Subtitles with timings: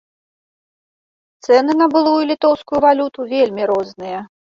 [1.45, 4.19] Цэны на былую літоўскую валюту вельмі розныя.